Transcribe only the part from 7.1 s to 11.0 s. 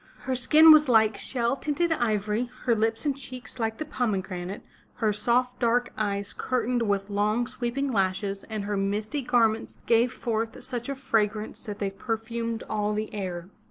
long, sweeping lashes, and her misty garments gave forth such a